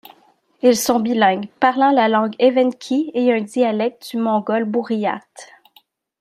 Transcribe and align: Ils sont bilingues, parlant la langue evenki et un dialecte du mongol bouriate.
Ils 0.63 0.75
sont 0.77 0.99
bilingues, 0.99 1.47
parlant 1.59 1.91
la 1.91 2.07
langue 2.07 2.33
evenki 2.39 3.11
et 3.13 3.31
un 3.31 3.41
dialecte 3.41 4.09
du 4.09 4.17
mongol 4.17 4.63
bouriate. 4.65 5.49